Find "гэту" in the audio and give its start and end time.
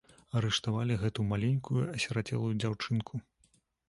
1.03-1.25